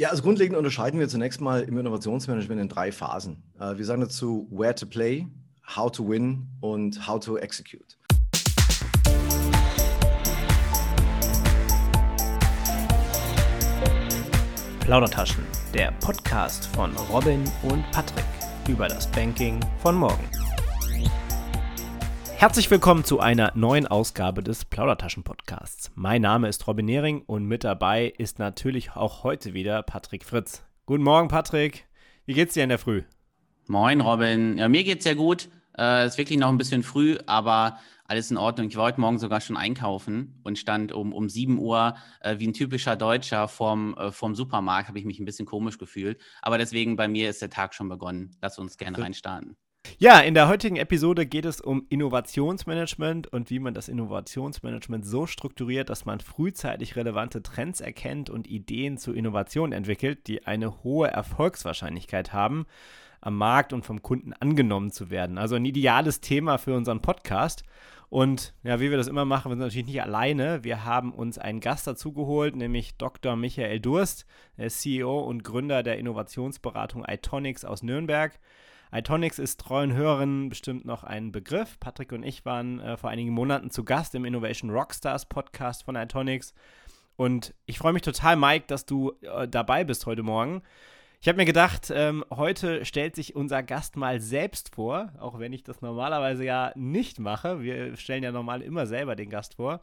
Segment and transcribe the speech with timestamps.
[0.00, 3.42] Ja, also grundlegend unterscheiden wir zunächst mal im Innovationsmanagement in drei Phasen.
[3.58, 5.26] Äh, wir sagen dazu Where to Play,
[5.74, 7.98] How to Win und How to Execute.
[14.78, 15.42] Plaudertaschen,
[15.74, 18.24] der Podcast von Robin und Patrick
[18.68, 20.37] über das Banking von morgen.
[22.38, 25.90] Herzlich willkommen zu einer neuen Ausgabe des Plaudertaschen-Podcasts.
[25.96, 30.62] Mein Name ist Robin Nehring und mit dabei ist natürlich auch heute wieder Patrick Fritz.
[30.86, 31.88] Guten Morgen, Patrick.
[32.26, 33.02] Wie geht's dir in der Früh?
[33.66, 34.56] Moin, Robin.
[34.56, 35.48] Ja, mir geht's sehr gut.
[35.72, 38.68] Es äh, ist wirklich noch ein bisschen früh, aber alles in Ordnung.
[38.68, 42.46] Ich war heute Morgen sogar schon einkaufen und stand um, um 7 Uhr äh, wie
[42.46, 46.20] ein typischer Deutscher vorm, äh, vorm Supermarkt, habe ich mich ein bisschen komisch gefühlt.
[46.40, 48.30] Aber deswegen bei mir ist der Tag schon begonnen.
[48.40, 49.56] Lass uns gerne reinstarten.
[49.96, 55.26] Ja, in der heutigen Episode geht es um Innovationsmanagement und wie man das Innovationsmanagement so
[55.26, 61.08] strukturiert, dass man frühzeitig relevante Trends erkennt und Ideen zu Innovation entwickelt, die eine hohe
[61.08, 62.66] Erfolgswahrscheinlichkeit haben,
[63.20, 65.38] am Markt und vom Kunden angenommen zu werden.
[65.38, 67.64] Also ein ideales Thema für unseren Podcast.
[68.10, 70.64] Und ja, wie wir das immer machen, wir sind natürlich nicht alleine.
[70.64, 73.36] Wir haben uns einen Gast dazu geholt, nämlich Dr.
[73.36, 78.38] Michael Durst, der CEO und Gründer der Innovationsberatung iTonics aus Nürnberg.
[78.92, 81.78] Itonix ist treuen Hörerinnen bestimmt noch ein Begriff.
[81.78, 85.94] Patrick und ich waren äh, vor einigen Monaten zu Gast im Innovation Rockstars Podcast von
[85.94, 86.54] Itonix.
[87.16, 90.62] Und ich freue mich total, Mike, dass du äh, dabei bist heute Morgen.
[91.20, 95.52] Ich habe mir gedacht, ähm, heute stellt sich unser Gast mal selbst vor, auch wenn
[95.52, 97.60] ich das normalerweise ja nicht mache.
[97.60, 99.80] Wir stellen ja normal immer selber den Gast vor.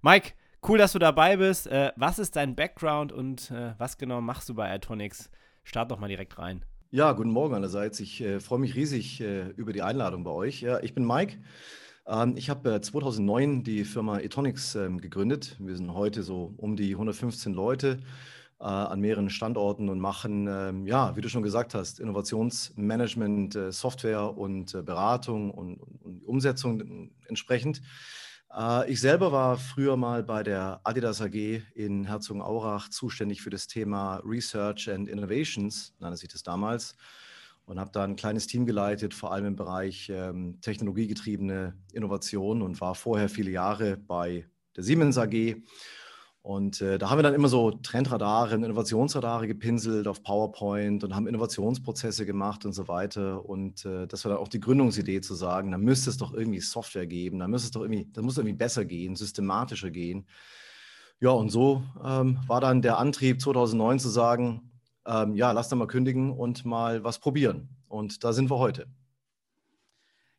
[0.00, 0.32] Mike,
[0.66, 1.66] cool, dass du dabei bist.
[1.66, 5.30] Äh, was ist dein Background und äh, was genau machst du bei Itonix?
[5.64, 6.64] Start doch mal direkt rein.
[6.92, 8.00] Ja, guten Morgen allerseits.
[8.00, 10.60] Ich äh, freue mich riesig äh, über die Einladung bei euch.
[10.60, 11.38] Ja, ich bin Mike.
[12.04, 15.54] Ähm, ich habe äh, 2009 die Firma Etonics ähm, gegründet.
[15.60, 18.00] Wir sind heute so um die 115 Leute
[18.58, 23.70] äh, an mehreren Standorten und machen, ähm, ja, wie du schon gesagt hast, Innovationsmanagement, äh,
[23.70, 27.82] Software und äh, Beratung und, und Umsetzung entsprechend.
[28.56, 33.66] Äh, ich selber war früher mal bei der Adidas AG in Herzogenaurach zuständig für das
[33.66, 36.96] Thema Research and Innovations, nannte sich das damals,
[37.66, 42.80] und habe da ein kleines Team geleitet, vor allem im Bereich ähm, technologiegetriebene Innovation und
[42.80, 44.46] war vorher viele Jahre bei
[44.76, 45.56] der Siemens AG
[46.42, 51.26] und äh, da haben wir dann immer so Trendradare, Innovationsradare gepinselt auf PowerPoint und haben
[51.26, 53.44] Innovationsprozesse gemacht und so weiter.
[53.44, 56.60] Und äh, das war dann auch die Gründungsidee zu sagen, da müsste es doch irgendwie
[56.60, 60.26] Software geben, da müsste es doch irgendwie, das muss irgendwie besser gehen, systematischer gehen.
[61.20, 64.70] Ja, und so ähm, war dann der Antrieb 2009 zu sagen,
[65.06, 67.68] ähm, ja, lass da mal kündigen und mal was probieren.
[67.86, 68.86] Und da sind wir heute.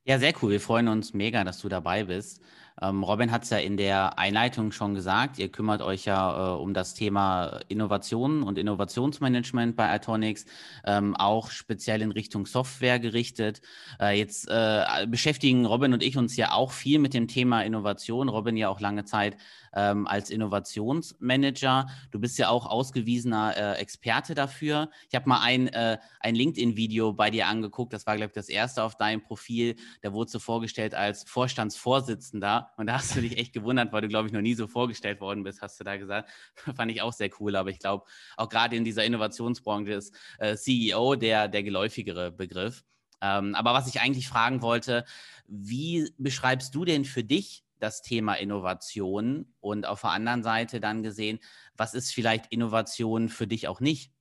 [0.04, 0.50] Ja, sehr cool.
[0.50, 2.42] Wir freuen uns mega, dass du dabei bist.
[2.82, 6.58] Ähm, Robin hat es ja in der Einleitung schon gesagt, ihr kümmert euch ja äh,
[6.58, 10.46] um das Thema Innovation und Innovationsmanagement bei Itonix,
[10.86, 13.62] ähm, auch speziell in Richtung Software gerichtet.
[14.00, 18.30] Äh, jetzt äh, beschäftigen Robin und ich uns ja auch viel mit dem Thema Innovation.
[18.30, 19.38] Robin ja auch lange Zeit
[19.74, 21.88] ähm, als Innovationsmanager.
[22.12, 24.90] Du bist ja auch ausgewiesener äh, Experte dafür.
[25.10, 28.50] Ich habe mal ein, äh, ein LinkedIn-Video bei dir angeguckt, das war, glaube ich, das
[28.50, 29.76] erste auf deinem Profil.
[30.02, 34.08] Da wurdest du vorgestellt als Vorstandsvorsitzender und da hast du dich echt gewundert, weil du,
[34.08, 36.30] glaube ich, noch nie so vorgestellt worden bist, hast du da gesagt.
[36.76, 38.06] Fand ich auch sehr cool, aber ich glaube,
[38.38, 42.84] auch gerade in dieser Innovationsbranche ist äh, CEO der, der geläufigere Begriff.
[43.22, 45.06] Ähm, aber was ich eigentlich fragen wollte,
[45.48, 51.04] wie beschreibst du denn für dich das Thema Innovation und auf der anderen Seite dann
[51.04, 51.40] gesehen,
[51.76, 54.12] was ist vielleicht Innovation für dich auch nicht?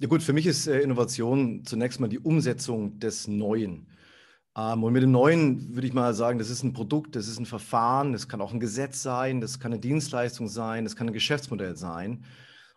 [0.00, 3.86] Ja gut, für mich ist äh, Innovation zunächst mal die Umsetzung des Neuen.
[4.56, 7.38] Ähm, und mit dem Neuen würde ich mal sagen, das ist ein Produkt, das ist
[7.38, 11.08] ein Verfahren, das kann auch ein Gesetz sein, das kann eine Dienstleistung sein, das kann
[11.08, 12.24] ein Geschäftsmodell sein.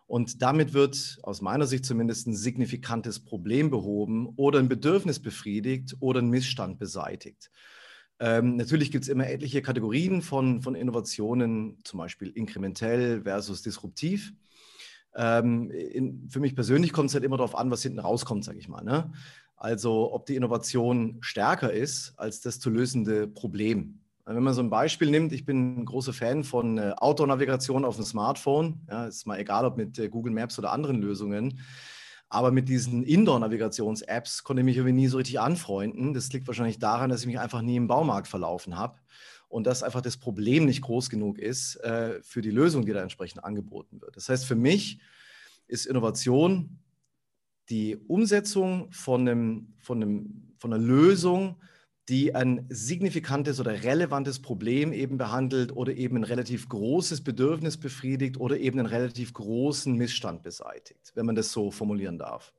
[0.06, 5.96] Und damit wird aus meiner Sicht zumindest ein signifikantes Problem behoben oder ein Bedürfnis befriedigt
[6.00, 7.50] oder ein Missstand beseitigt.
[8.18, 14.32] Ähm, natürlich gibt es immer etliche Kategorien von, von Innovationen, zum Beispiel inkrementell versus disruptiv.
[15.14, 18.58] Ähm, in, für mich persönlich kommt es halt immer darauf an, was hinten rauskommt, sage
[18.58, 18.82] ich mal.
[18.82, 19.12] Ne?
[19.58, 24.00] Also ob die Innovation stärker ist als das zu lösende Problem.
[24.24, 27.96] Wenn man so ein Beispiel nimmt, ich bin ein großer Fan von äh, Outdoor-Navigation auf
[27.96, 28.80] dem Smartphone.
[28.88, 31.60] Ja, ist mal egal, ob mit äh, Google Maps oder anderen Lösungen.
[32.28, 36.12] Aber mit diesen Indoor-Navigations-Apps konnte ich mich irgendwie nie so richtig anfreunden.
[36.12, 38.98] Das liegt wahrscheinlich daran, dass ich mich einfach nie im Baumarkt verlaufen habe
[39.48, 43.00] und dass einfach das Problem nicht groß genug ist äh, für die Lösung, die da
[43.00, 44.14] entsprechend angeboten wird.
[44.14, 45.00] Das heißt, für mich
[45.68, 46.78] ist Innovation
[47.70, 51.56] die Umsetzung von, einem, von, einem, von einer Lösung,
[52.08, 58.38] die ein signifikantes oder relevantes Problem eben behandelt oder eben ein relativ großes Bedürfnis befriedigt
[58.40, 62.52] oder eben einen relativ großen Missstand beseitigt, wenn man das so formulieren darf.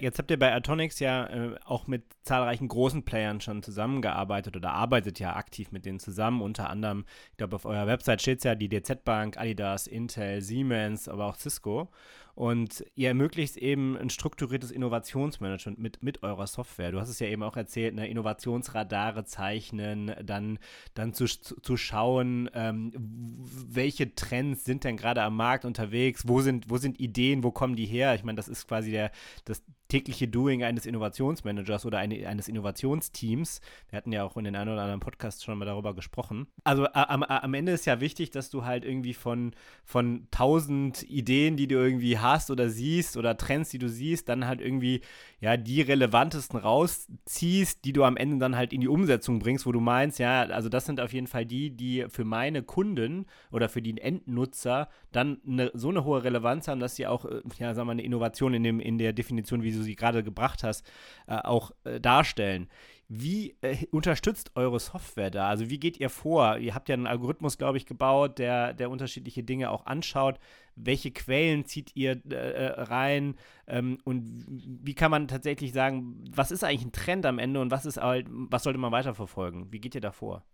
[0.00, 4.72] Jetzt habt ihr bei Atonix ja äh, auch mit zahlreichen großen Playern schon zusammengearbeitet oder
[4.72, 6.42] arbeitet ja aktiv mit denen zusammen.
[6.42, 10.42] Unter anderem, ich glaube, auf eurer Website steht es ja die DZ Bank, Adidas, Intel,
[10.42, 11.90] Siemens, aber auch Cisco.
[12.34, 16.90] Und ihr ermöglicht eben ein strukturiertes Innovationsmanagement mit, mit eurer Software.
[16.90, 20.58] Du hast es ja eben auch erzählt, ne, Innovationsradare zeichnen, dann,
[20.94, 26.70] dann zu, zu schauen, ähm, welche Trends sind denn gerade am Markt unterwegs, wo sind,
[26.70, 28.14] wo sind Ideen, wo kommen die her?
[28.14, 29.10] Ich meine, das ist quasi der,
[29.44, 33.60] das tägliche Doing eines Innovationsmanagers oder eine, eines Innovationsteams.
[33.90, 36.48] Wir hatten ja auch in den ein oder anderen Podcasts schon mal darüber gesprochen.
[36.64, 39.54] Also am, am Ende ist ja wichtig, dass du halt irgendwie von,
[39.84, 44.48] von tausend Ideen, die du irgendwie hast oder siehst oder Trends, die du siehst, dann
[44.48, 45.02] halt irgendwie
[45.40, 49.70] ja die relevantesten rausziehst, die du am Ende dann halt in die Umsetzung bringst, wo
[49.70, 53.68] du meinst, ja, also das sind auf jeden Fall die, die für meine Kunden oder
[53.68, 57.74] für die Endnutzer dann eine, so eine hohe Relevanz haben, dass sie auch, äh, ja,
[57.74, 60.84] sagen wir, eine Innovation in, dem, in der Definition, wie du sie gerade gebracht hast,
[61.28, 62.68] äh, auch äh, darstellen.
[63.08, 65.48] Wie äh, unterstützt eure Software da?
[65.48, 66.56] Also wie geht ihr vor?
[66.58, 70.38] Ihr habt ja einen Algorithmus, glaube ich, gebaut, der, der unterschiedliche Dinge auch anschaut.
[70.74, 73.36] Welche Quellen zieht ihr äh, äh, rein?
[73.66, 77.70] Ähm, und wie kann man tatsächlich sagen, was ist eigentlich ein Trend am Ende und
[77.70, 79.70] was ist halt, was sollte man weiterverfolgen?
[79.70, 80.44] Wie geht ihr da vor?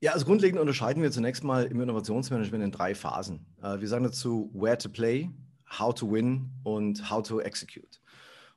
[0.00, 3.46] Ja, also grundlegend unterscheiden wir zunächst mal im Innovationsmanagement in drei Phasen.
[3.62, 5.30] Äh, wir sagen dazu Where to Play,
[5.78, 8.00] How to Win und How to Execute.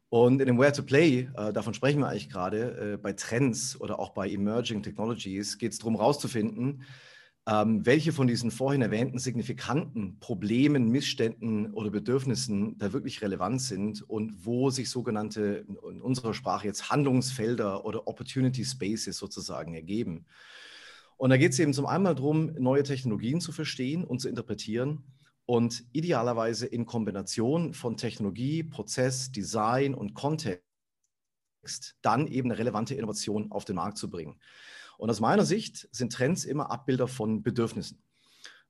[0.10, 3.80] Und in dem Where to Play, äh, davon sprechen wir eigentlich gerade, äh, bei Trends
[3.80, 6.84] oder auch bei Emerging Technologies geht es darum herauszufinden,
[7.48, 14.02] ähm, welche von diesen vorhin erwähnten signifikanten Problemen, Missständen oder Bedürfnissen da wirklich relevant sind
[14.02, 20.26] und wo sich sogenannte, in unserer Sprache jetzt Handlungsfelder oder Opportunity Spaces sozusagen ergeben.
[21.18, 25.04] Und da geht es eben zum einen darum, neue Technologien zu verstehen und zu interpretieren
[25.50, 30.62] und idealerweise in Kombination von Technologie, Prozess, Design und Kontext
[32.04, 34.40] dann eben eine relevante Innovation auf den Markt zu bringen.
[35.00, 38.00] Und aus meiner Sicht sind Trends immer Abbilder von Bedürfnissen.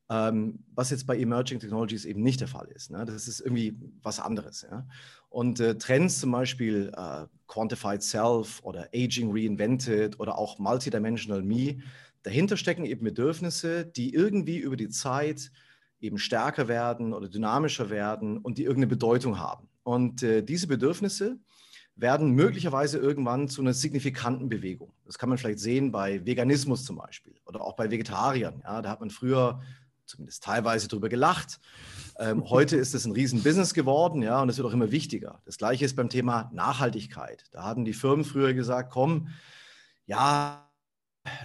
[0.10, 2.92] Ähm, was jetzt bei Emerging Technologies eben nicht der Fall ist.
[2.92, 3.04] Ne?
[3.04, 4.62] Das ist irgendwie was anderes.
[4.62, 4.88] Ja?
[5.28, 11.80] Und äh, Trends zum Beispiel äh, Quantified Self oder Aging Reinvented oder auch Multidimensional Me,
[12.24, 15.52] dahinter stecken eben Bedürfnisse, die irgendwie über die Zeit
[16.00, 19.68] eben stärker werden oder dynamischer werden und die irgendeine Bedeutung haben.
[19.84, 21.38] Und äh, diese Bedürfnisse
[21.96, 24.94] werden möglicherweise irgendwann zu einer signifikanten Bewegung.
[25.06, 28.62] Das kann man vielleicht sehen bei Veganismus zum Beispiel oder auch bei Vegetariern.
[28.64, 29.62] Ja, da hat man früher
[30.06, 31.60] zumindest teilweise darüber gelacht.
[32.18, 35.42] Ähm, heute ist es ein Riesenbusiness geworden, ja, und es wird auch immer wichtiger.
[35.46, 37.46] Das gleiche ist beim Thema Nachhaltigkeit.
[37.52, 39.30] Da hatten die Firmen früher gesagt, komm,
[40.06, 40.69] ja,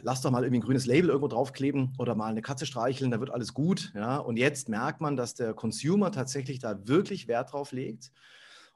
[0.03, 3.21] lass doch mal irgendwie ein grünes Label irgendwo draufkleben oder mal eine Katze streicheln, da
[3.21, 3.93] wird alles gut.
[3.95, 4.19] Ja?
[4.19, 8.11] Und jetzt merkt man, dass der Consumer tatsächlich da wirklich Wert drauf legt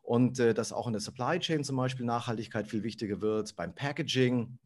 [0.02, 3.75] und äh, dass auch in der Supply Chain zum Beispiel Nachhaltigkeit viel wichtiger wird, beim
[3.75, 4.58] Packaging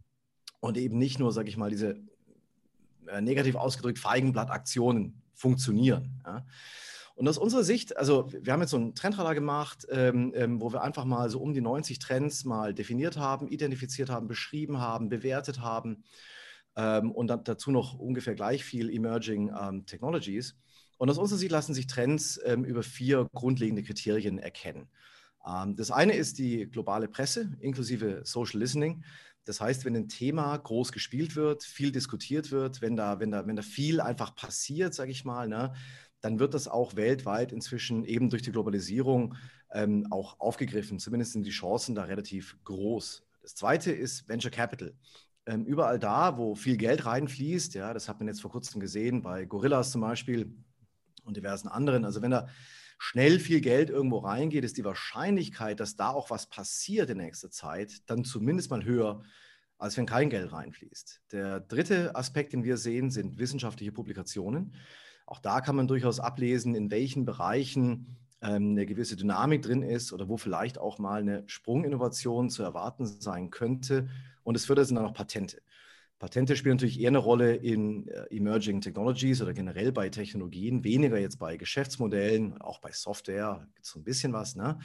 [0.61, 1.97] und eben nicht nur, sage ich mal, diese
[3.09, 6.21] äh, negativ ausgedrückt Feigenblattaktionen funktionieren.
[6.25, 6.47] Ja?
[7.23, 10.73] Und aus unserer Sicht, also wir haben jetzt so einen Trendradar gemacht, ähm, ähm, wo
[10.73, 15.09] wir einfach mal so um die 90 Trends mal definiert haben, identifiziert haben, beschrieben haben,
[15.09, 16.03] bewertet haben
[16.75, 20.57] ähm, und dann dazu noch ungefähr gleich viel Emerging ähm, Technologies.
[20.99, 24.89] Und aus unserer Sicht lassen sich Trends ähm, über vier grundlegende Kriterien erkennen.
[25.47, 29.05] Ähm, das eine ist die globale Presse inklusive Social Listening.
[29.45, 33.47] Das heißt, wenn ein Thema groß gespielt wird, viel diskutiert wird, wenn da, wenn da,
[33.47, 35.73] wenn da viel einfach passiert, sage ich mal, ne,
[36.23, 39.35] dann wird das auch weltweit inzwischen eben durch die Globalisierung
[39.73, 40.99] ähm, auch aufgegriffen.
[40.99, 43.25] Zumindest sind die Chancen da relativ groß.
[43.43, 44.95] Das zweite ist Venture Capital.
[45.45, 49.23] Ähm, überall da, wo viel Geld reinfließt, ja, das hat man jetzt vor kurzem gesehen
[49.23, 50.55] bei Gorillas zum Beispiel
[51.25, 52.05] und diversen anderen.
[52.05, 52.49] Also wenn da
[52.99, 57.51] schnell viel Geld irgendwo reingeht, ist die Wahrscheinlichkeit, dass da auch was passiert in nächster
[57.51, 59.25] Zeit, dann zumindest mal höher,
[59.77, 61.23] als wenn kein Geld reinfließt.
[61.33, 64.77] Der dritte Aspekt, den wir sehen, sind wissenschaftliche Publikationen.
[65.33, 70.13] Auch da kann man durchaus ablesen, in welchen Bereichen ähm, eine gewisse Dynamik drin ist
[70.13, 74.11] oder wo vielleicht auch mal eine Sprunginnovation zu erwarten sein könnte.
[74.43, 75.63] Und das vierte sind dann auch Patente.
[76.19, 81.19] Patente spielen natürlich eher eine Rolle in äh, Emerging Technologies oder generell bei Technologien, weniger
[81.19, 84.55] jetzt bei Geschäftsmodellen, auch bei Software gibt es so ein bisschen was.
[84.55, 84.81] Ne?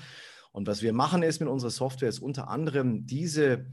[0.54, 3.66] Und was wir machen ist mit unserer Software, ist unter anderem diese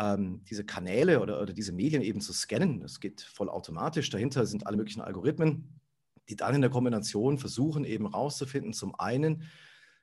[0.00, 2.80] ähm, diese Kanäle oder, oder diese Medien eben zu scannen.
[2.80, 4.08] Das geht vollautomatisch.
[4.10, 5.80] Dahinter sind alle möglichen Algorithmen,
[6.28, 9.42] die dann in der Kombination versuchen eben rauszufinden, zum einen,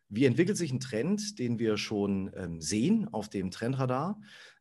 [0.09, 4.19] wie entwickelt sich ein Trend, den wir schon ähm, sehen auf dem Trendradar?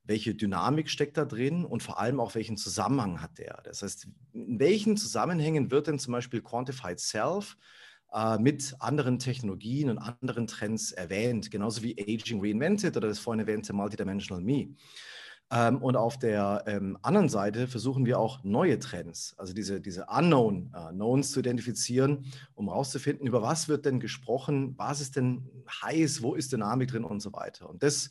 [0.09, 3.61] welche Dynamik steckt da drin und vor allem auch welchen Zusammenhang hat der.
[3.64, 7.57] Das heißt, in welchen Zusammenhängen wird denn zum Beispiel Quantified Self
[8.12, 13.40] äh, mit anderen Technologien und anderen Trends erwähnt, genauso wie Aging Reinvented oder das vorhin
[13.40, 14.69] erwähnte Multidimensional Me.
[15.50, 20.07] Ähm, und auf der ähm, anderen Seite versuchen wir auch neue Trends, also diese, diese
[20.07, 25.49] Unknown äh, Knowns zu identifizieren, um herauszufinden, über was wird denn gesprochen, was ist denn
[25.83, 27.71] heiß, wo ist Dynamik drin und so weiter.
[27.71, 28.11] Und das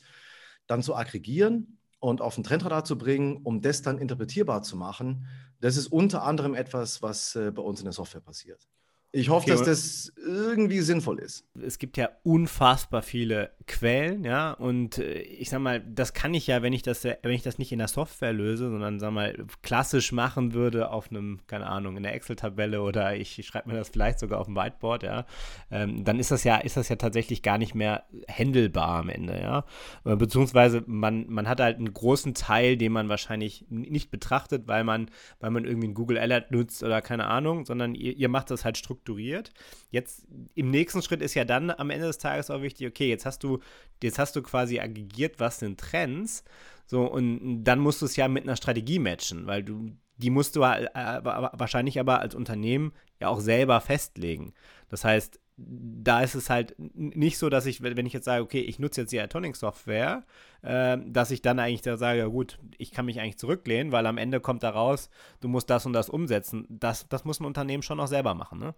[0.66, 5.26] dann zu aggregieren und auf den Trendradar zu bringen, um das dann interpretierbar zu machen,
[5.60, 8.66] das ist unter anderem etwas, was äh, bei uns in der Software passiert.
[9.12, 11.46] Ich hoffe, okay, dass das irgendwie sinnvoll ist.
[11.62, 16.46] Es gibt ja unfassbar viele Quellen, ja, und äh, ich sag mal, das kann ich
[16.48, 19.46] ja, wenn ich das, wenn ich das nicht in der Software löse, sondern sag mal
[19.62, 23.88] klassisch machen würde auf einem, keine Ahnung, in der Excel-Tabelle oder ich, schreibe mir das
[23.88, 25.24] vielleicht sogar auf dem Whiteboard, ja,
[25.70, 29.40] ähm, dann ist das ja, ist das ja tatsächlich gar nicht mehr händelbar am Ende,
[29.40, 29.64] ja.
[30.04, 34.84] Äh, beziehungsweise man, man hat halt einen großen Teil, den man wahrscheinlich nicht betrachtet, weil
[34.84, 35.10] man,
[35.40, 38.64] weil man irgendwie ein Google Alert nutzt oder keine Ahnung, sondern ihr, ihr macht das
[38.64, 39.52] halt strukturiert strukturiert.
[39.90, 43.26] Jetzt im nächsten Schritt ist ja dann am Ende des Tages auch wichtig, okay, jetzt
[43.26, 43.60] hast du,
[44.02, 46.44] jetzt hast du quasi aggregiert, was sind Trends.
[46.86, 50.56] So, und dann musst du es ja mit einer Strategie matchen, weil du, die musst
[50.56, 54.52] du äh, wahrscheinlich aber als Unternehmen ja auch selber festlegen.
[54.88, 58.60] Das heißt, da ist es halt nicht so, dass ich, wenn ich jetzt sage, okay,
[58.60, 60.24] ich nutze jetzt die Atomic-Software,
[60.62, 64.06] äh, dass ich dann eigentlich da sage, ja gut, ich kann mich eigentlich zurücklehnen, weil
[64.06, 65.08] am Ende kommt da raus,
[65.40, 66.66] du musst das und das umsetzen.
[66.68, 68.74] Das, das muss ein Unternehmen schon noch selber machen, ne?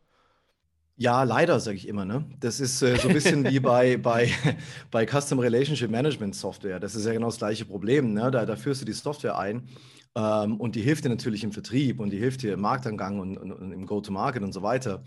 [1.00, 2.04] Ja, leider, sage ich immer.
[2.04, 2.24] Ne?
[2.40, 4.32] Das ist äh, so ein bisschen wie bei, bei,
[4.90, 6.80] bei Custom Relationship Management Software.
[6.80, 8.14] Das ist ja genau das gleiche Problem.
[8.14, 8.32] Ne?
[8.32, 9.68] Da, da führst du die Software ein
[10.16, 13.38] ähm, und die hilft dir natürlich im Vertrieb und die hilft dir im Marktangang und,
[13.38, 15.04] und, und im Go-to-Market und so weiter.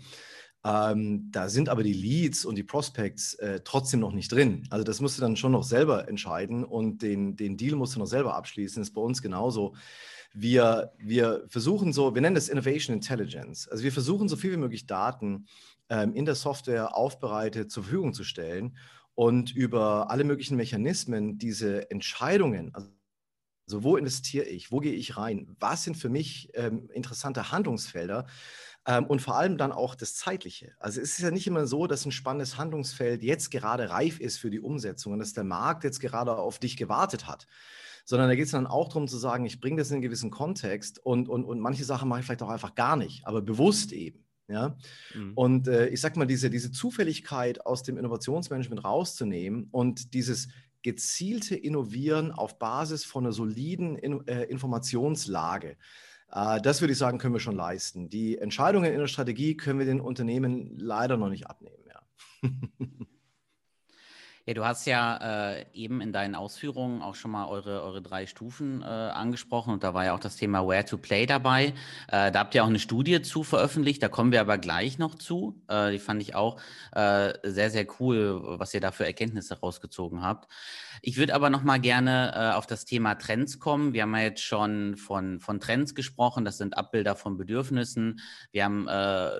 [0.64, 4.66] Ähm, da sind aber die Leads und die Prospects äh, trotzdem noch nicht drin.
[4.70, 7.98] Also das musst du dann schon noch selber entscheiden und den, den Deal musst du
[7.98, 8.80] noch selber abschließen.
[8.80, 9.74] Das ist bei uns genauso.
[10.32, 13.68] Wir, wir versuchen so, wir nennen das Innovation Intelligence.
[13.68, 15.46] Also wir versuchen so viel wie möglich Daten
[16.14, 18.76] in der Software aufbereitet zur Verfügung zu stellen
[19.14, 22.88] und über alle möglichen Mechanismen diese Entscheidungen, also
[23.66, 28.26] also wo investiere ich, wo gehe ich rein, was sind für mich ähm, interessante Handlungsfelder
[28.86, 30.74] ähm, und vor allem dann auch das Zeitliche.
[30.78, 34.38] Also es ist ja nicht immer so, dass ein spannendes Handlungsfeld jetzt gerade reif ist
[34.38, 37.46] für die Umsetzung und dass der Markt jetzt gerade auf dich gewartet hat,
[38.04, 40.30] sondern da geht es dann auch darum zu sagen, ich bringe das in einen gewissen
[40.30, 43.92] Kontext und, und, und manche Sachen mache ich vielleicht auch einfach gar nicht, aber bewusst
[43.92, 44.26] eben.
[44.48, 44.76] Ja?
[45.14, 45.32] Mhm.
[45.34, 50.48] Und äh, ich sag mal, diese, diese Zufälligkeit aus dem Innovationsmanagement rauszunehmen und dieses
[50.82, 55.76] gezielte Innovieren auf Basis von einer soliden in, äh, Informationslage,
[56.32, 58.08] äh, das würde ich sagen, können wir schon leisten.
[58.08, 61.84] Die Entscheidungen in der Strategie können wir den Unternehmen leider noch nicht abnehmen.
[61.88, 62.02] Ja.
[64.44, 68.26] Ja, du hast ja äh, eben in deinen Ausführungen auch schon mal eure, eure drei
[68.26, 71.74] Stufen äh, angesprochen und da war ja auch das Thema Where to Play dabei.
[72.08, 75.14] Äh, da habt ihr auch eine Studie zu veröffentlicht, da kommen wir aber gleich noch
[75.14, 75.62] zu.
[75.68, 80.22] Äh, die fand ich auch äh, sehr, sehr cool, was ihr da für Erkenntnisse rausgezogen
[80.22, 80.50] habt.
[81.02, 83.92] Ich würde aber noch mal gerne äh, auf das Thema Trends kommen.
[83.92, 88.20] Wir haben ja jetzt schon von, von Trends gesprochen, das sind Abbilder von Bedürfnissen.
[88.50, 88.88] Wir haben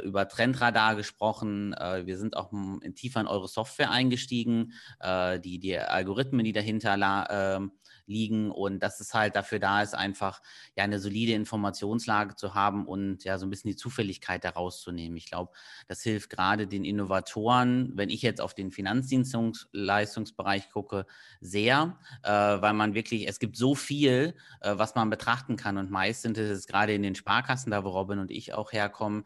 [0.04, 2.50] über Trendradar gesprochen, wir sind auch
[2.94, 6.96] tiefer in eure Software eingestiegen äh, die, die Algorithmen, die dahinter
[7.30, 7.68] äh,
[8.06, 10.40] liegen und dass es halt dafür da ist, einfach
[10.76, 14.92] ja eine solide Informationslage zu haben und ja so ein bisschen die Zufälligkeit daraus zu
[14.92, 15.16] nehmen.
[15.16, 15.52] Ich glaube,
[15.88, 21.06] das hilft gerade den Innovatoren, wenn ich jetzt auf den Finanzdienstleistungsbereich gucke,
[21.40, 25.90] sehr, äh, weil man wirklich, es gibt so viel, äh, was man betrachten kann und
[25.90, 29.25] meist sind es gerade in den Sparkassen, da wo Robin und ich auch herkommen,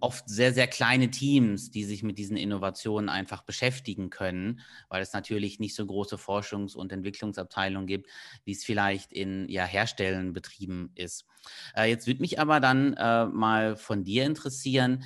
[0.00, 5.12] oft sehr, sehr kleine Teams, die sich mit diesen Innovationen einfach beschäftigen können, weil es
[5.12, 8.10] natürlich nicht so große Forschungs- und Entwicklungsabteilungen gibt,
[8.44, 11.26] wie es vielleicht in ja, Herstellen betrieben ist.
[11.76, 15.04] Äh, jetzt würde mich aber dann äh, mal von dir interessieren,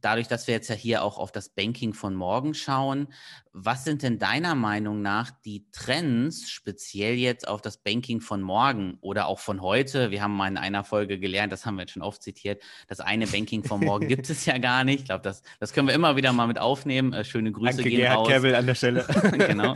[0.00, 3.08] dadurch, dass wir jetzt ja hier auch auf das Banking von morgen schauen,
[3.52, 8.98] was sind denn deiner Meinung nach die Trends, speziell jetzt auf das Banking von morgen
[9.00, 10.10] oder auch von heute?
[10.10, 13.00] Wir haben mal in einer Folge gelernt, das haben wir jetzt schon oft zitiert, das
[13.00, 15.00] eine Banking von morgen gibt es ja gar nicht.
[15.00, 17.12] Ich glaube, das, das können wir immer wieder mal mit aufnehmen.
[17.12, 18.28] Äh, schöne Grüße Danke, gehen Gerhard raus.
[18.28, 19.06] Kerbel an der Stelle.
[19.38, 19.74] genau.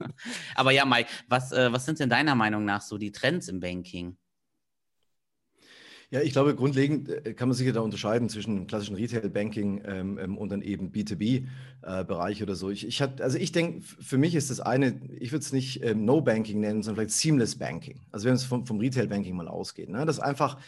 [0.54, 3.60] Aber ja, Mike, was, äh, was sind denn deiner Meinung nach so die Trends im
[3.60, 4.16] Banking?
[6.10, 10.38] Ja, ich glaube, grundlegend äh, kann man sicher da unterscheiden zwischen klassischen Retail-Banking ähm, ähm,
[10.38, 12.70] und dann eben B2B-Bereich äh, oder so.
[12.70, 15.82] Ich, ich hat, also ich denke, für mich ist das eine, ich würde es nicht
[15.82, 18.00] ähm, No-Banking nennen, sondern vielleicht Seamless Banking.
[18.12, 19.88] Also wenn es vom, vom Retail-Banking mal ausgeht.
[19.88, 20.06] Ne?
[20.06, 20.58] Das einfach,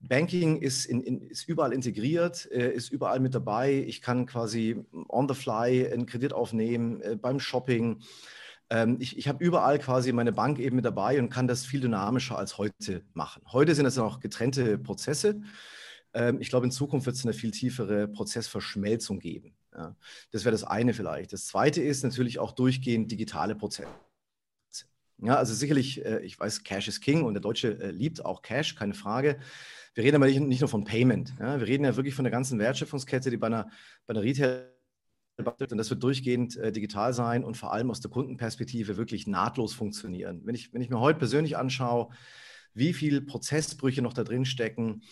[0.00, 3.84] Banking ist, in, in, ist überall integriert, äh, ist überall mit dabei.
[3.86, 8.02] Ich kann quasi on the fly einen Kredit aufnehmen äh, beim Shopping
[8.98, 12.36] ich ich habe überall quasi meine Bank eben mit dabei und kann das viel dynamischer
[12.36, 13.42] als heute machen.
[13.52, 15.40] Heute sind das noch getrennte Prozesse.
[16.14, 19.54] Ähm, ich glaube, in Zukunft wird es eine viel tiefere Prozessverschmelzung geben.
[19.74, 19.94] Ja.
[20.32, 21.32] Das wäre das eine vielleicht.
[21.32, 23.88] Das zweite ist natürlich auch durchgehend digitale Prozesse.
[25.18, 28.42] Ja, also sicherlich, äh, ich weiß, Cash ist King und der Deutsche äh, liebt auch
[28.42, 29.38] Cash, keine Frage.
[29.94, 31.34] Wir reden aber nicht, nicht nur von Payment.
[31.38, 31.58] Ja.
[31.58, 33.70] Wir reden ja wirklich von der ganzen Wertschöpfungskette, die bei einer,
[34.06, 34.75] bei einer Retail
[35.38, 39.74] und das wird durchgehend äh, digital sein und vor allem aus der Kundenperspektive wirklich nahtlos
[39.74, 40.40] funktionieren.
[40.44, 42.08] Wenn ich, wenn ich mir heute persönlich anschaue,
[42.72, 45.02] wie viele Prozessbrüche noch da drin stecken,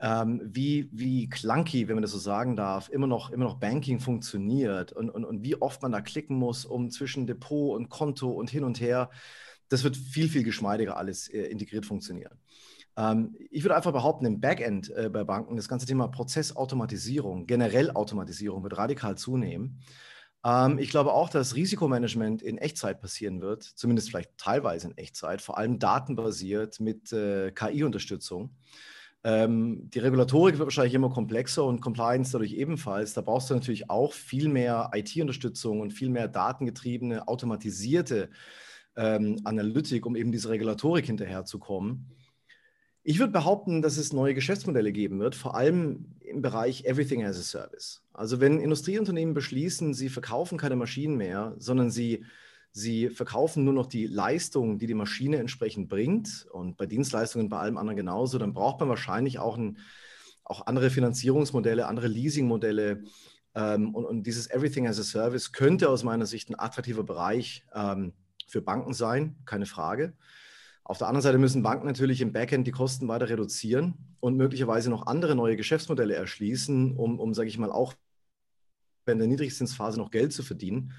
[0.00, 4.00] ähm, wie, wie clunky, wenn man das so sagen darf, immer noch, immer noch Banking
[4.00, 8.30] funktioniert und, und, und wie oft man da klicken muss, um zwischen Depot und Konto
[8.30, 9.10] und hin und her.
[9.68, 12.38] Das wird viel, viel geschmeidiger alles äh, integriert funktionieren.
[12.96, 17.90] Ähm, ich würde einfach behaupten, im Backend äh, bei Banken, das ganze Thema Prozessautomatisierung, generell
[17.90, 19.80] Automatisierung wird radikal zunehmen.
[20.44, 25.40] Ähm, ich glaube auch, dass Risikomanagement in Echtzeit passieren wird, zumindest vielleicht teilweise in Echtzeit,
[25.40, 28.56] vor allem datenbasiert mit äh, KI-Unterstützung.
[29.24, 33.14] Ähm, die Regulatorik wird wahrscheinlich immer komplexer und Compliance dadurch ebenfalls.
[33.14, 38.30] Da brauchst du natürlich auch viel mehr IT-Unterstützung und viel mehr datengetriebene, automatisierte
[38.94, 42.12] Analytik, um eben diese Regulatorik hinterherzukommen.
[43.04, 47.38] Ich würde behaupten, dass es neue Geschäftsmodelle geben wird, vor allem im Bereich Everything as
[47.38, 48.02] a Service.
[48.12, 52.24] Also wenn Industrieunternehmen beschließen, sie verkaufen keine Maschinen mehr, sondern sie
[52.74, 56.46] Sie verkaufen nur noch die Leistung, die die Maschine entsprechend bringt.
[56.50, 58.38] Und bei Dienstleistungen bei allem anderen genauso.
[58.38, 59.78] Dann braucht man wahrscheinlich auch, ein,
[60.42, 63.04] auch andere Finanzierungsmodelle, andere Leasingmodelle.
[63.54, 67.66] Ähm, und, und, dieses Everything as a Service könnte aus meiner Sicht ein attraktiver Bereich
[67.74, 68.14] ähm,
[68.48, 70.14] für Banken sein, keine Frage.
[70.84, 74.90] Auf der anderen Seite müssen Banken natürlich im Backend die Kosten weiter reduzieren und möglicherweise
[74.90, 77.94] noch andere neue Geschäftsmodelle erschließen, um, um sage ich mal, auch
[79.06, 80.92] in der Niedrigzinsphase noch Geld zu verdienen.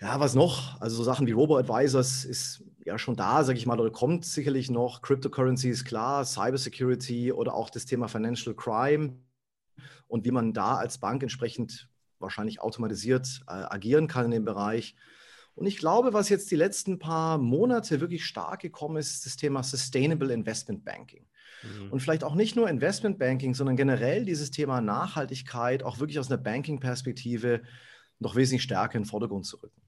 [0.00, 0.80] Ja, was noch?
[0.80, 4.70] Also so Sachen wie Robo-Advisors ist ja schon da, sage ich mal, oder kommt sicherlich
[4.70, 5.02] noch.
[5.02, 9.18] Cryptocurrency ist klar, Cybersecurity oder auch das Thema Financial Crime
[10.08, 14.96] und wie man da als Bank entsprechend wahrscheinlich automatisiert äh, agieren kann in dem Bereich.
[15.54, 19.36] Und ich glaube, was jetzt die letzten paar Monate wirklich stark gekommen ist, ist das
[19.36, 21.26] Thema Sustainable Investment Banking.
[21.62, 21.92] Mhm.
[21.92, 26.30] Und vielleicht auch nicht nur Investment Banking, sondern generell dieses Thema Nachhaltigkeit auch wirklich aus
[26.30, 27.62] einer Banking-Perspektive
[28.18, 29.80] noch wesentlich stärker in den Vordergrund zu rücken.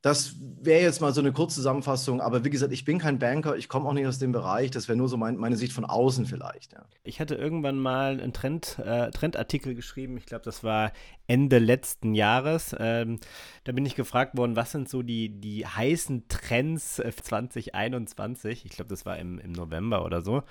[0.00, 3.68] Das wäre jetzt mal so eine Kurzzusammenfassung, aber wie gesagt, ich bin kein Banker, ich
[3.68, 6.24] komme auch nicht aus dem Bereich, das wäre nur so mein, meine Sicht von außen
[6.26, 6.72] vielleicht.
[6.72, 6.84] Ja.
[7.02, 10.92] Ich hatte irgendwann mal einen Trend, äh, Trendartikel geschrieben, ich glaube, das war
[11.26, 12.76] Ende letzten Jahres.
[12.78, 13.18] Ähm,
[13.64, 18.64] da bin ich gefragt worden, was sind so die, die heißen Trends 2021?
[18.66, 20.44] Ich glaube, das war im, im November oder so.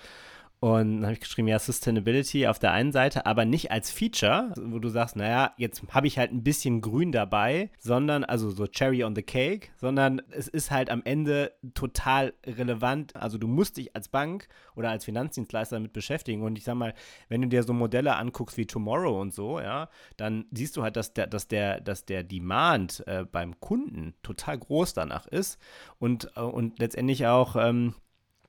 [0.60, 4.54] Und dann habe ich geschrieben, ja, Sustainability auf der einen Seite, aber nicht als Feature,
[4.58, 8.65] wo du sagst, naja, jetzt habe ich halt ein bisschen Grün dabei, sondern, also so
[8.65, 13.15] Cherry on the Cake, sondern es ist halt am Ende total relevant.
[13.15, 16.41] Also du musst dich als Bank oder als Finanzdienstleister damit beschäftigen.
[16.41, 16.96] Und ich sag mal,
[17.30, 20.96] wenn du dir so Modelle anguckst wie Tomorrow und so, ja, dann siehst du halt,
[20.96, 25.60] dass der, dass der, dass der Demand äh, beim Kunden total groß danach ist
[26.00, 27.93] und, äh, und letztendlich auch, ähm,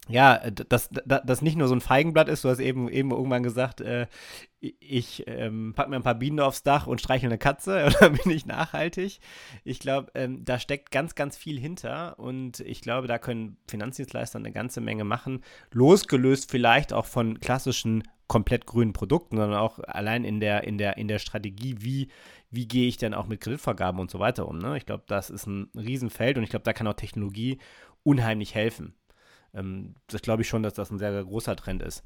[0.08, 3.80] ja, dass das nicht nur so ein Feigenblatt ist, du hast eben, eben irgendwann gesagt,
[3.80, 4.06] äh,
[4.60, 8.32] ich ähm, packe mir ein paar Bienen aufs Dach und streichel eine Katze oder bin
[8.32, 9.20] ich nachhaltig.
[9.64, 14.38] Ich glaube, ähm, da steckt ganz, ganz viel hinter und ich glaube, da können Finanzdienstleister
[14.38, 20.24] eine ganze Menge machen, losgelöst vielleicht auch von klassischen komplett grünen Produkten, sondern auch allein
[20.24, 22.08] in der, in der, in der Strategie, wie,
[22.50, 24.58] wie gehe ich denn auch mit Kreditvergaben und so weiter um.
[24.58, 24.76] Ne?
[24.76, 27.58] Ich glaube, das ist ein Riesenfeld und ich glaube, da kann auch Technologie
[28.02, 28.94] unheimlich helfen.
[29.54, 32.04] Ähm, das glaube ich schon, dass das ein sehr, sehr großer Trend ist.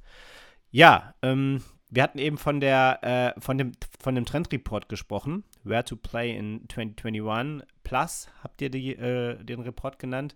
[0.71, 5.85] Ja, ähm, wir hatten eben von, der, äh, von, dem, von dem Trendreport gesprochen, Where
[5.85, 10.35] to Play in 2021 Plus, habt ihr die, äh, den Report genannt.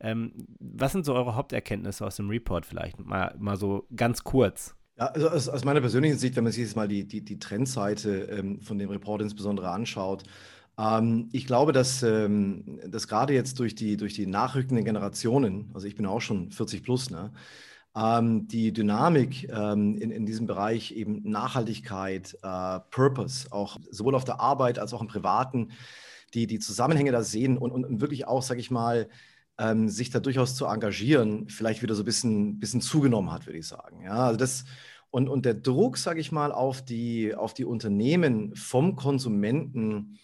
[0.00, 2.98] Ähm, was sind so eure Haupterkenntnisse aus dem Report vielleicht?
[2.98, 4.74] Mal, mal so ganz kurz.
[4.98, 7.38] Ja, also aus, aus meiner persönlichen Sicht, wenn man sich jetzt mal die, die, die
[7.38, 10.24] Trendseite ähm, von dem Report insbesondere anschaut,
[11.32, 15.96] ich glaube, dass, ähm, dass gerade jetzt durch die, durch die nachrückenden Generationen, also ich
[15.96, 17.32] bin auch schon 40 plus, ne,
[17.96, 24.24] ähm, die Dynamik ähm, in, in diesem Bereich eben Nachhaltigkeit, äh, Purpose, auch sowohl auf
[24.24, 25.72] der Arbeit als auch im Privaten,
[26.34, 29.08] die, die Zusammenhänge da sehen und, und wirklich auch, sage ich mal,
[29.58, 33.58] ähm, sich da durchaus zu engagieren, vielleicht wieder so ein bisschen, bisschen zugenommen hat, würde
[33.58, 34.02] ich sagen.
[34.02, 34.64] Ja, also das,
[35.10, 40.18] und, und der Druck, sage ich mal, auf die, auf die Unternehmen vom Konsumenten,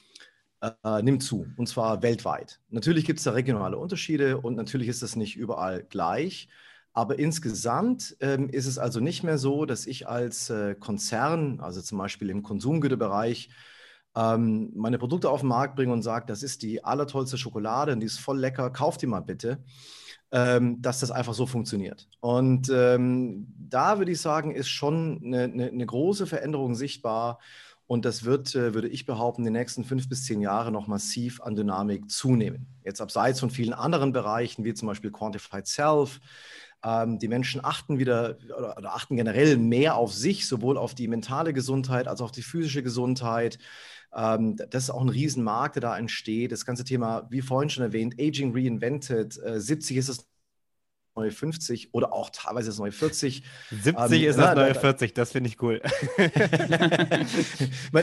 [0.84, 2.60] äh, nimmt zu, und zwar weltweit.
[2.70, 6.48] Natürlich gibt es da regionale Unterschiede und natürlich ist das nicht überall gleich.
[6.92, 11.82] Aber insgesamt ähm, ist es also nicht mehr so, dass ich als äh, Konzern, also
[11.82, 13.50] zum Beispiel im Konsumgüterbereich,
[14.16, 18.00] ähm, meine Produkte auf den Markt bringe und sage, das ist die allertollste Schokolade und
[18.00, 19.62] die ist voll lecker, kauft die mal bitte,
[20.32, 22.08] ähm, dass das einfach so funktioniert.
[22.20, 27.40] Und ähm, da würde ich sagen, ist schon eine, eine, eine große Veränderung sichtbar.
[27.86, 30.88] Und das wird, äh, würde ich behaupten, in den nächsten fünf bis zehn Jahren noch
[30.88, 32.66] massiv an Dynamik zunehmen.
[32.84, 36.20] Jetzt abseits von vielen anderen Bereichen, wie zum Beispiel Quantified Self.
[36.84, 41.52] Ähm, die Menschen achten wieder oder, achten generell mehr auf sich, sowohl auf die mentale
[41.52, 43.58] Gesundheit als auch auf die physische Gesundheit.
[44.14, 46.52] Ähm, das ist auch ein Riesenmarkt, der da entsteht.
[46.52, 49.38] Das ganze Thema, wie vorhin schon erwähnt, Aging Reinvented.
[49.44, 50.28] Äh, 70 ist es
[51.16, 53.42] neue 50 oder auch teilweise das neue 40.
[53.70, 55.80] 70 ähm, ist das neue 40, das finde ich cool.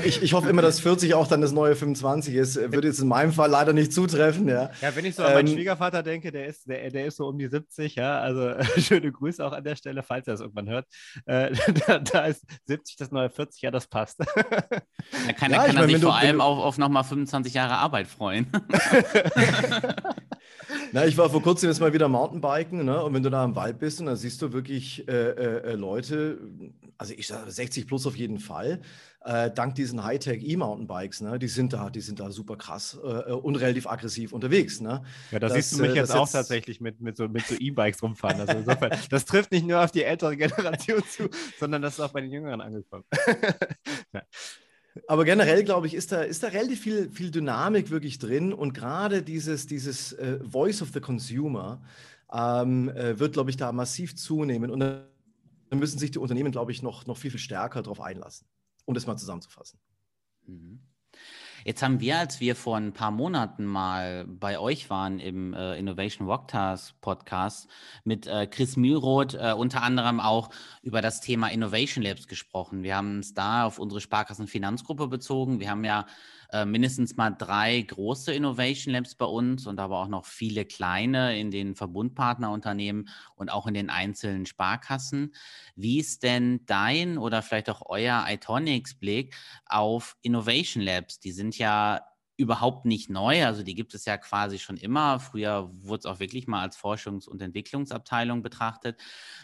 [0.04, 2.56] ich, ich hoffe immer, dass 40 auch dann das neue 25 ist.
[2.56, 4.48] Würde jetzt in meinem Fall leider nicht zutreffen.
[4.48, 7.18] Ja, ja wenn ich so an meinen ähm, Schwiegervater denke, der ist, der, der ist
[7.18, 8.20] so um die 70, ja.
[8.20, 10.88] Also schöne Grüße auch an der Stelle, falls er das irgendwann hört.
[11.26, 11.52] Äh,
[11.88, 14.20] da, da, ist 70 das neue 40, ja, das passt.
[14.20, 14.26] Da
[15.34, 18.52] kann, ja, kann er sich vor allem auf, auf nochmal 25 Jahre Arbeit freuen.
[20.92, 23.03] Na, ich war vor kurzem jetzt mal wieder Mountainbiken, ne?
[23.06, 25.76] Und wenn du da im Wald bist und dann siehst du wirklich äh, äh, äh
[25.76, 26.40] Leute,
[26.98, 28.82] also ich sage 60 plus auf jeden Fall,
[29.26, 31.40] äh, dank diesen Hightech E-Mountainbikes, ne?
[31.40, 34.82] Die sind da, die sind da super krass äh, äh, und relativ aggressiv unterwegs.
[34.82, 35.02] Ne?
[35.32, 36.34] Ja, da siehst du mich jetzt auch jetzt...
[36.34, 38.42] tatsächlich mit, mit so, mit so E-Bikes rumfahren.
[38.42, 42.12] Also insofern, das trifft nicht nur auf die ältere Generation zu, sondern das ist auch
[42.12, 43.06] bei den Jüngeren angekommen.
[44.14, 44.24] ja.
[45.08, 48.74] Aber generell, glaube ich, ist da, ist da relativ viel, viel Dynamik wirklich drin und
[48.74, 51.82] gerade dieses, dieses Voice of the Consumer
[52.34, 55.06] ähm, äh, wird, glaube ich, da massiv zunehmen und dann
[55.72, 58.48] müssen sich die Unternehmen, glaube ich, noch, noch viel, viel stärker darauf einlassen,
[58.86, 59.80] um das mal zusammenzufassen.
[60.46, 60.82] Mhm.
[61.66, 65.78] Jetzt haben wir, als wir vor ein paar Monaten mal bei euch waren im äh,
[65.80, 67.70] Innovation Rockstars Podcast
[68.04, 70.50] mit äh, Chris Mühlroth äh, unter anderem auch
[70.82, 72.84] über das Thema Innovation Labs gesprochen.
[72.84, 75.62] Wir haben es da auf unsere Sparkassenfinanzgruppe bezogen.
[75.62, 76.06] Wir haben ja
[76.54, 81.38] äh, mindestens mal drei große Innovation Labs bei uns und aber auch noch viele kleine
[81.38, 85.34] in den Verbundpartnerunternehmen und auch in den einzelnen Sparkassen.
[85.76, 89.36] Wie ist denn dein oder vielleicht auch euer Itonics Blick
[89.66, 91.20] auf Innovation Labs?
[91.20, 92.02] Die sind ja
[92.44, 93.46] überhaupt nicht neu.
[93.46, 95.20] Also die gibt es ja quasi schon immer.
[95.20, 99.00] Früher wurde es auch wirklich mal als Forschungs- und Entwicklungsabteilung betrachtet.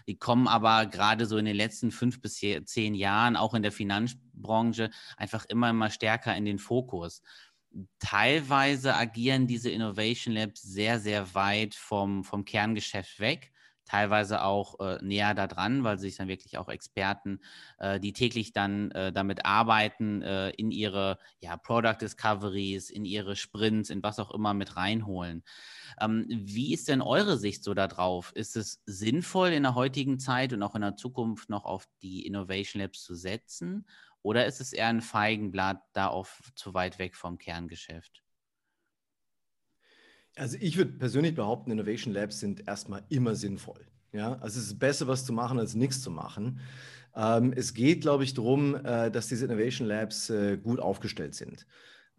[0.08, 2.36] Die kommen aber gerade so in den letzten fünf bis
[2.66, 7.22] zehn Jahren auch in der Finanzbranche einfach immer, immer stärker in den Fokus.
[8.00, 13.52] Teilweise agieren diese Innovation Labs sehr, sehr weit vom, vom Kerngeschäft weg
[13.89, 17.39] teilweise auch äh, näher da dran, weil sich dann wirklich auch Experten,
[17.80, 23.36] äh, die täglich dann äh, damit arbeiten, äh, in ihre ja, Product Discoveries, in ihre
[23.36, 25.43] Sprints, in was auch immer mit reinholen.
[25.99, 28.32] Ähm, wie ist denn eure Sicht so darauf?
[28.36, 32.25] Ist es sinnvoll in der heutigen Zeit und auch in der Zukunft noch auf die
[32.28, 33.88] Innovation Labs zu setzen?
[34.21, 38.21] Oder ist es eher ein Feigenblatt da auf zu weit weg vom Kerngeschäft?
[40.36, 43.86] Also ich würde persönlich behaupten, Innovation Labs sind erstmal immer sinnvoll.
[44.12, 46.60] Ja, also es ist besser, was zu machen, als nichts zu machen.
[47.15, 51.65] Ähm, es geht, glaube ich, darum, äh, dass diese Innovation Labs äh, gut aufgestellt sind.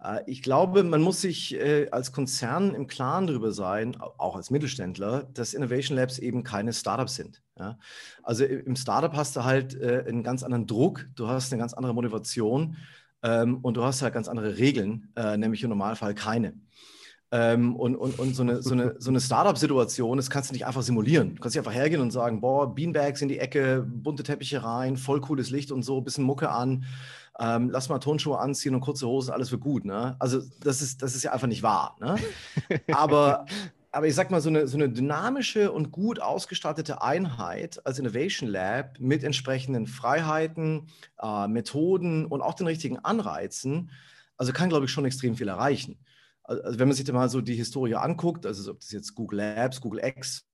[0.03, 4.51] Äh, ich glaube, man muss sich äh, als Konzern im Klaren darüber sein, auch als
[4.51, 7.43] Mittelständler, dass Innovation Labs eben keine Startups sind.
[7.59, 7.79] Ja?
[8.23, 11.75] Also im Startup hast du halt äh, einen ganz anderen Druck, du hast eine ganz
[11.75, 12.77] andere Motivation
[13.23, 16.55] ähm, und du hast halt ganz andere Regeln, äh, nämlich im Normalfall keine.
[17.33, 20.67] Ähm, und, und, und so eine, so eine, so eine Startup-Situation, das kannst du nicht
[20.67, 21.37] einfach simulieren.
[21.37, 24.97] Du kannst nicht einfach hergehen und sagen, boah, Beanbags in die Ecke, bunte Teppiche rein,
[24.97, 26.85] voll cooles Licht und so, bisschen Mucke an,
[27.39, 29.85] ähm, lass mal Tonschuhe anziehen und kurze Hosen, alles wird gut.
[29.85, 30.17] Ne?
[30.19, 31.97] Also das ist, das ist ja einfach nicht wahr.
[32.01, 32.17] Ne?
[32.91, 33.47] Aber,
[33.93, 38.49] aber ich sag mal, so eine, so eine dynamische und gut ausgestattete Einheit als Innovation
[38.49, 40.89] Lab mit entsprechenden Freiheiten,
[41.23, 43.93] äh, Methoden und auch den richtigen Anreizen,
[44.37, 45.97] also kann, glaube ich, schon extrem viel erreichen
[46.45, 49.39] also wenn man sich da mal so die Historie anguckt, also ob das jetzt Google
[49.39, 50.47] Labs, Google X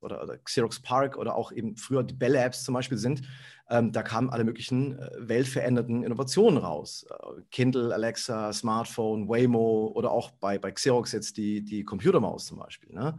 [0.00, 3.22] oder, oder Xerox Park oder auch eben früher die Bell Labs zum Beispiel sind,
[3.70, 7.04] ähm, da kamen alle möglichen äh, weltverändernden Innovationen raus.
[7.10, 12.58] Äh, Kindle, Alexa, Smartphone, Waymo oder auch bei, bei Xerox jetzt die, die Computermaus zum
[12.58, 12.94] Beispiel.
[12.94, 13.18] Ne?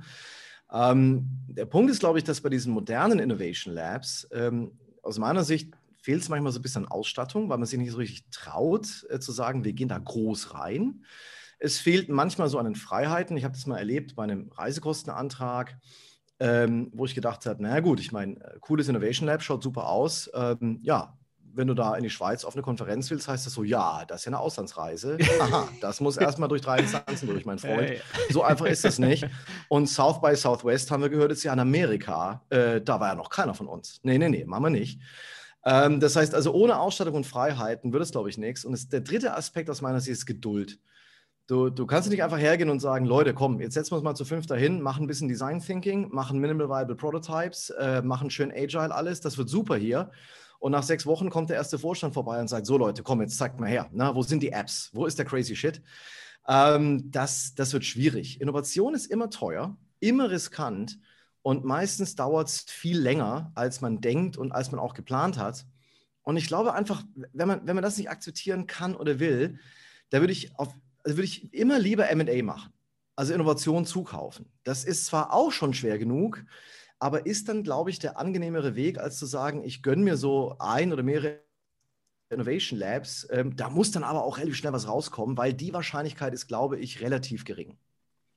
[0.72, 4.72] Ähm, der Punkt ist, glaube ich, dass bei diesen modernen Innovation Labs ähm,
[5.04, 7.92] aus meiner Sicht fehlt es manchmal so ein bisschen an Ausstattung, weil man sich nicht
[7.92, 11.04] so richtig traut, äh, zu sagen, wir gehen da groß rein.
[11.60, 13.38] Es fehlt manchmal so an den Freiheiten.
[13.38, 15.78] Ich habe das mal erlebt bei einem Reisekostenantrag,
[16.40, 19.88] ähm, wo ich gedacht habe, naja gut, ich meine, äh, cooles Innovation Lab, schaut super
[19.88, 20.30] aus.
[20.34, 21.18] Ähm, ja,
[21.54, 24.22] wenn du da in die Schweiz auf eine Konferenz willst, heißt das so, ja, das
[24.22, 25.18] ist ja eine Auslandsreise.
[25.40, 28.02] Aha, das muss erstmal durch drei Instanzen durch, mein Freund.
[28.30, 29.28] So einfach ist das nicht.
[29.68, 32.44] Und South by Southwest haben wir gehört, ist ja in Amerika.
[32.50, 34.00] Äh, da war ja noch keiner von uns.
[34.04, 35.02] Nee, nee, nee, machen wir nicht.
[35.66, 38.64] Ähm, das heißt also, ohne Ausstattung und Freiheiten wird es, glaube ich, nichts.
[38.64, 40.80] Und es, der dritte Aspekt aus meiner Sicht ist Geduld.
[41.50, 44.14] Du, du kannst nicht einfach hergehen und sagen, Leute, komm, jetzt setzen wir uns mal
[44.14, 48.52] zu fünf dahin, machen ein bisschen Design Thinking, machen Minimal Viable Prototypes, äh, machen schön
[48.52, 50.12] Agile alles, das wird super hier.
[50.60, 53.36] Und nach sechs Wochen kommt der erste Vorstand vorbei und sagt, so Leute, komm, jetzt
[53.36, 55.82] zeigt mal her, na, wo sind die Apps, wo ist der crazy Shit?
[56.48, 58.40] Ähm, das, das wird schwierig.
[58.40, 61.00] Innovation ist immer teuer, immer riskant
[61.42, 65.66] und meistens dauert es viel länger, als man denkt und als man auch geplant hat.
[66.22, 67.02] Und ich glaube einfach,
[67.34, 69.58] wenn man, wenn man das nicht akzeptieren kann oder will,
[70.12, 72.74] da würde ich, auf, also würde ich immer lieber MA machen,
[73.16, 74.52] also Innovation zukaufen.
[74.64, 76.44] Das ist zwar auch schon schwer genug,
[77.00, 80.56] aber ist dann, glaube ich, der angenehmere Weg, als zu sagen, ich gönne mir so
[80.60, 81.40] ein oder mehrere
[82.30, 83.28] Innovation Labs.
[83.32, 86.78] Ähm, da muss dann aber auch relativ schnell was rauskommen, weil die Wahrscheinlichkeit ist, glaube
[86.78, 87.78] ich, relativ gering.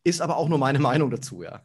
[0.04, 1.64] Ist aber auch nur meine Meinung dazu, ja.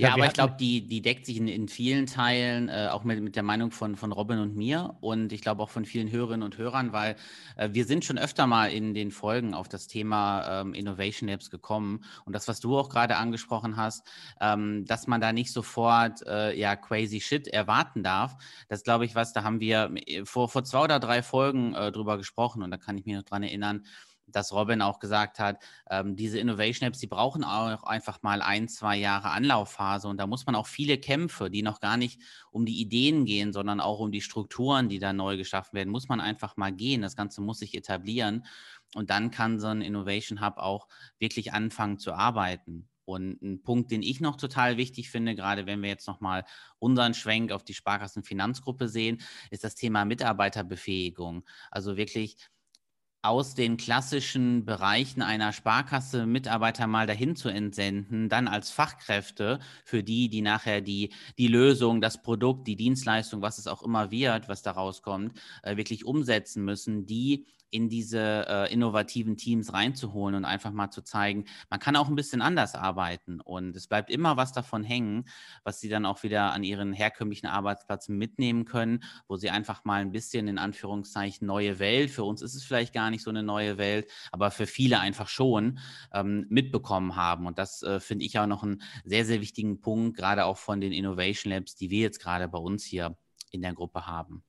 [0.00, 3.20] Ja, aber ich glaube, die, die deckt sich in, in vielen Teilen äh, auch mit,
[3.22, 6.42] mit der Meinung von, von Robin und mir und ich glaube auch von vielen Hörerinnen
[6.42, 7.16] und Hörern, weil
[7.56, 11.50] äh, wir sind schon öfter mal in den Folgen auf das Thema ähm, Innovation Labs
[11.50, 14.06] gekommen und das, was du auch gerade angesprochen hast,
[14.40, 18.36] ähm, dass man da nicht sofort äh, ja crazy shit erwarten darf,
[18.68, 21.92] das glaube ich was, da haben wir äh, vor, vor zwei oder drei Folgen äh,
[21.92, 23.84] drüber gesprochen und da kann ich mich noch dran erinnern,
[24.36, 28.68] dass Robin auch gesagt hat, ähm, diese Innovation Apps, die brauchen auch einfach mal ein,
[28.68, 32.66] zwei Jahre Anlaufphase und da muss man auch viele Kämpfe, die noch gar nicht um
[32.66, 36.20] die Ideen gehen, sondern auch um die Strukturen, die da neu geschaffen werden, muss man
[36.20, 37.02] einfach mal gehen.
[37.02, 38.44] Das Ganze muss sich etablieren
[38.94, 40.88] und dann kann so ein Innovation Hub auch
[41.18, 42.88] wirklich anfangen zu arbeiten.
[43.04, 46.44] Und ein Punkt, den ich noch total wichtig finde, gerade wenn wir jetzt nochmal
[46.78, 51.44] unseren Schwenk auf die Sparkassenfinanzgruppe sehen, ist das Thema Mitarbeiterbefähigung.
[51.72, 52.36] Also wirklich
[53.22, 60.02] aus den klassischen Bereichen einer Sparkasse Mitarbeiter mal dahin zu entsenden, dann als Fachkräfte für
[60.02, 64.48] die, die nachher die, die Lösung, das Produkt, die Dienstleistung, was es auch immer wird,
[64.48, 70.44] was da rauskommt, äh, wirklich umsetzen müssen, die in diese äh, innovativen Teams reinzuholen und
[70.44, 74.36] einfach mal zu zeigen, man kann auch ein bisschen anders arbeiten und es bleibt immer
[74.36, 75.26] was davon hängen,
[75.64, 80.00] was sie dann auch wieder an ihren herkömmlichen Arbeitsplätzen mitnehmen können, wo sie einfach mal
[80.00, 83.42] ein bisschen in Anführungszeichen neue Welt, für uns ist es vielleicht gar nicht so eine
[83.42, 85.78] neue Welt, aber für viele einfach schon
[86.12, 90.16] ähm, mitbekommen haben und das äh, finde ich auch noch einen sehr, sehr wichtigen Punkt,
[90.16, 93.16] gerade auch von den Innovation Labs, die wir jetzt gerade bei uns hier
[93.50, 94.44] in der Gruppe haben.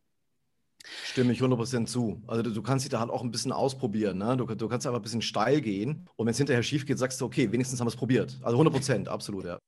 [1.05, 2.21] Stimme ich 100% zu.
[2.27, 4.17] Also du, kannst dich da halt auch ein bisschen ausprobieren.
[4.17, 4.37] Ne?
[4.37, 7.19] Du, du kannst einfach ein bisschen steil gehen und wenn es hinterher schief geht, sagst
[7.21, 8.39] du, okay, wenigstens haben wir es probiert.
[8.41, 9.59] Also 100%, absolut, ja.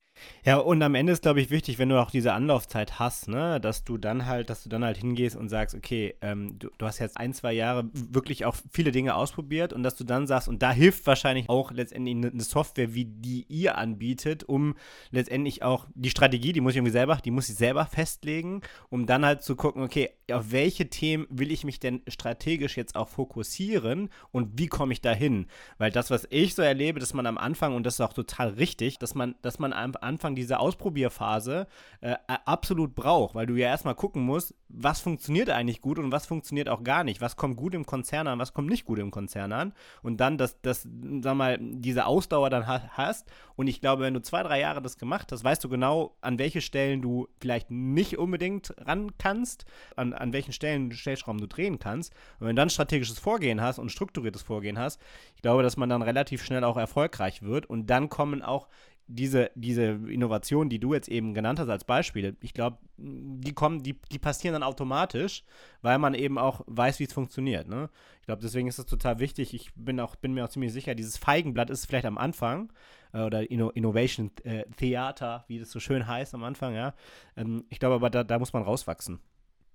[0.46, 3.62] Ja, und am Ende ist, glaube ich, wichtig, wenn du auch diese Anlaufzeit hast, ne,
[3.62, 6.86] dass du dann halt, dass du dann halt hingehst und sagst, okay, ähm, du, du,
[6.86, 10.50] hast jetzt ein, zwei Jahre wirklich auch viele Dinge ausprobiert und dass du dann sagst,
[10.50, 14.76] und da hilft wahrscheinlich auch letztendlich eine Software, wie die ihr anbietet, um
[15.12, 19.06] letztendlich auch die Strategie, die muss ich irgendwie selber, die muss ich selber festlegen, um
[19.06, 23.08] dann halt zu gucken, okay, auf welche Themen will ich mich denn strategisch jetzt auch
[23.08, 25.48] fokussieren und wie komme ich da hin?
[25.78, 28.50] Weil das, was ich so erlebe, dass man am Anfang, und das ist auch total
[28.50, 29.94] richtig, dass man, dass man am
[30.36, 31.68] diese Ausprobierphase
[32.02, 36.26] äh, absolut braucht, weil du ja erstmal gucken musst, was funktioniert eigentlich gut und was
[36.26, 37.22] funktioniert auch gar nicht.
[37.22, 39.74] Was kommt gut im Konzern an, was kommt nicht gut im Konzern an.
[40.02, 40.88] Und dann, dass, dass
[41.22, 43.32] sag mal, diese Ausdauer dann hast.
[43.56, 46.40] Und ich glaube, wenn du zwei, drei Jahre das gemacht hast, weißt du genau, an
[46.40, 51.80] welche Stellen du vielleicht nicht unbedingt ran kannst, an, an welchen Stellen Stellschrauben du drehen
[51.80, 52.14] kannst.
[52.40, 55.00] Und wenn du dann strategisches Vorgehen hast und strukturiertes Vorgehen hast,
[55.36, 57.68] ich glaube, dass man dann relativ schnell auch erfolgreich wird.
[57.68, 58.68] Und dann kommen auch
[59.08, 63.84] diese, diese Innovationen, die du jetzt eben genannt hast als Beispiele, ich glaube, die kommen,
[63.84, 65.44] die, die passieren dann automatisch,
[65.82, 67.68] weil man eben auch weiß, wie es funktioniert.
[67.68, 67.90] Ne?
[68.22, 69.54] Ich glaube, deswegen ist es total wichtig.
[69.54, 72.72] Ich bin auch, bin mir auch ziemlich sicher, dieses Feigenblatt ist vielleicht am Anfang
[73.14, 76.94] äh, oder Inno, Innovation äh, Theater, wie das so schön heißt am Anfang, ja.
[77.36, 79.20] Ähm, ich glaube aber, da, da muss man rauswachsen.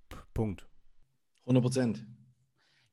[0.08, 0.66] P Punkt.
[1.42, 2.06] 100 Prozent.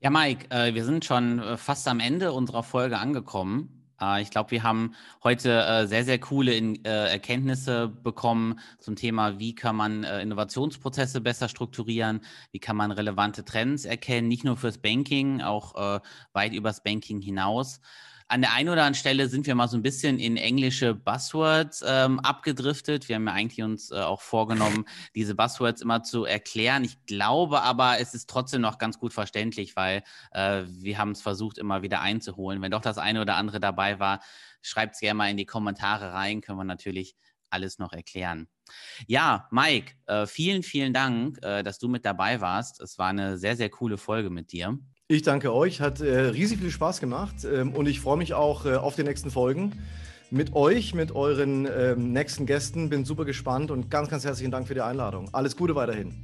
[0.01, 3.84] Ja, Mike, äh, wir sind schon äh, fast am Ende unserer Folge angekommen.
[4.01, 9.39] Äh, ich glaube, wir haben heute äh, sehr, sehr coole äh, Erkenntnisse bekommen zum Thema,
[9.39, 14.77] wie kann man Innovationsprozesse besser strukturieren, wie kann man relevante Trends erkennen, nicht nur fürs
[14.77, 16.01] Banking, auch
[16.33, 17.79] weit übers Banking hinaus
[18.27, 21.83] an der einen oder anderen Stelle sind wir mal so ein bisschen in englische Buzzwords
[21.85, 23.07] ähm, abgedriftet.
[23.07, 24.85] Wir haben ja eigentlich uns äh, auch vorgenommen,
[25.15, 26.83] diese Buzzwords immer zu erklären.
[26.83, 31.21] Ich glaube aber, es ist trotzdem noch ganz gut verständlich, weil äh, wir haben es
[31.21, 32.61] versucht, immer wieder einzuholen.
[32.61, 34.21] Wenn doch das eine oder andere dabei war,
[34.61, 37.15] schreibt es gerne mal in die Kommentare rein, können wir natürlich
[37.51, 38.47] alles noch erklären.
[39.07, 42.81] Ja, Mike, äh, vielen, vielen Dank, äh, dass du mit dabei warst.
[42.81, 44.79] Es war eine sehr, sehr coole Folge mit dir.
[45.07, 48.65] Ich danke euch, hat äh, riesig viel Spaß gemacht ähm, und ich freue mich auch
[48.65, 49.73] äh, auf die nächsten Folgen
[50.31, 52.89] mit euch, mit euren ähm, nächsten Gästen.
[52.89, 55.29] Bin super gespannt und ganz, ganz herzlichen Dank für die Einladung.
[55.31, 56.23] Alles Gute weiterhin.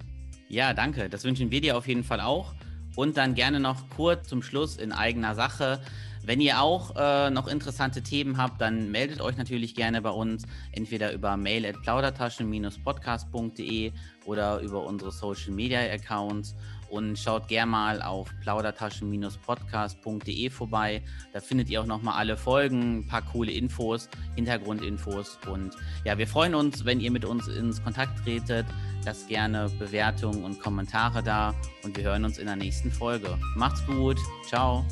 [0.49, 1.09] Ja, danke.
[1.09, 2.55] Das wünschen wir dir auf jeden Fall auch.
[2.95, 5.79] Und dann gerne noch kurz zum Schluss in eigener Sache.
[6.23, 10.47] Wenn ihr auch äh, noch interessante Themen habt, dann meldet euch natürlich gerne bei uns,
[10.71, 13.91] entweder über mail at plaudertaschen-podcast.de
[14.25, 16.55] oder über unsere Social Media Accounts
[16.91, 21.01] und schaut gerne mal auf plaudertaschen-podcast.de vorbei.
[21.33, 26.27] Da findet ihr auch nochmal alle Folgen, ein paar coole Infos, Hintergrundinfos und ja, wir
[26.27, 28.65] freuen uns, wenn ihr mit uns ins Kontakt tretet.
[29.05, 33.37] Lasst gerne Bewertungen und Kommentare da und wir hören uns in der nächsten Folge.
[33.55, 34.17] Macht's gut.
[34.47, 34.85] Ciao.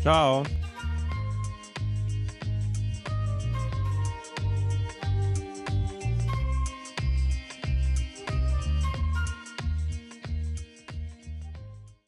[0.00, 0.44] Ciao.